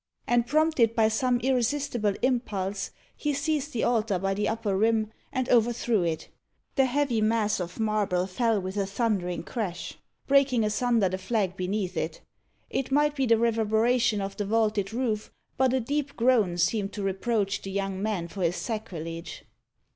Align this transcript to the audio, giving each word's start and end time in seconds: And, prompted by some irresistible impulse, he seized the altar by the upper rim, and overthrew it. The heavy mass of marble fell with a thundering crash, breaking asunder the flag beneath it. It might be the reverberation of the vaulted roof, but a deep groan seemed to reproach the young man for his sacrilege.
And, 0.25 0.47
prompted 0.47 0.95
by 0.95 1.09
some 1.09 1.39
irresistible 1.41 2.15
impulse, 2.23 2.89
he 3.15 3.35
seized 3.35 3.71
the 3.71 3.83
altar 3.83 4.17
by 4.17 4.33
the 4.33 4.49
upper 4.49 4.75
rim, 4.75 5.11
and 5.31 5.47
overthrew 5.49 6.01
it. 6.01 6.27
The 6.73 6.85
heavy 6.85 7.21
mass 7.21 7.59
of 7.59 7.79
marble 7.79 8.25
fell 8.25 8.59
with 8.59 8.77
a 8.77 8.87
thundering 8.87 9.43
crash, 9.43 9.99
breaking 10.25 10.63
asunder 10.63 11.07
the 11.07 11.19
flag 11.19 11.55
beneath 11.55 11.95
it. 11.95 12.21
It 12.71 12.91
might 12.91 13.15
be 13.15 13.27
the 13.27 13.37
reverberation 13.37 14.21
of 14.21 14.35
the 14.37 14.45
vaulted 14.45 14.91
roof, 14.91 15.31
but 15.55 15.71
a 15.71 15.79
deep 15.79 16.15
groan 16.17 16.57
seemed 16.57 16.93
to 16.93 17.03
reproach 17.03 17.61
the 17.61 17.69
young 17.69 18.01
man 18.01 18.27
for 18.27 18.41
his 18.41 18.55
sacrilege. 18.55 19.45